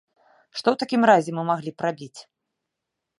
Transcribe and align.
Што 0.53 0.57
ў 0.71 0.79
такім 0.83 1.01
разе 1.09 1.35
мы 1.39 1.43
маглі 1.51 1.71
б 1.75 1.79
рабіць? 1.87 2.19